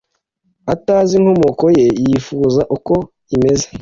[0.73, 2.93] atazi inkomoko ye Yifuza uko
[3.35, 3.65] imeze